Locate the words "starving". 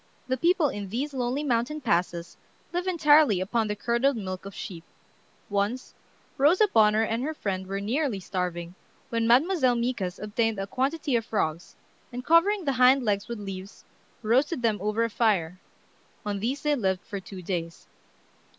8.19-8.73